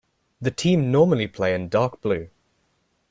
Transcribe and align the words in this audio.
The 0.41 0.49
team 0.49 0.91
normally 0.91 1.27
play 1.27 1.53
in 1.53 1.69
dark 1.69 2.01
blue. 2.01 2.31